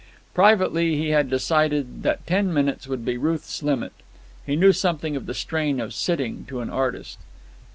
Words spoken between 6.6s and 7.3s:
an artist.